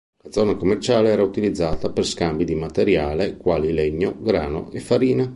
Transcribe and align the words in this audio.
La 0.23 0.31
zona 0.31 0.55
commerciale 0.55 1.09
era 1.11 1.21
utilizzata 1.21 1.91
per 1.91 2.07
scambi 2.07 2.43
di 2.43 2.55
materiale 2.55 3.37
quali 3.37 3.71
legno, 3.71 4.15
grano 4.19 4.71
e 4.71 4.79
farina. 4.79 5.29